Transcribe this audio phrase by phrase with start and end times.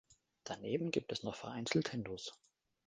[0.45, 2.35] Daneben gibt es noch vereinzelt Hindus.